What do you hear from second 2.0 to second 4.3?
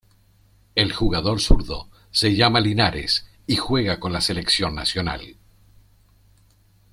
se llama Linares y juega con la